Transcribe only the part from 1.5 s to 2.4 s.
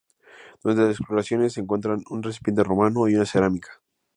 se encontraron un